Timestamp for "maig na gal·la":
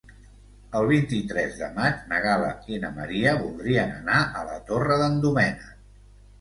1.75-2.49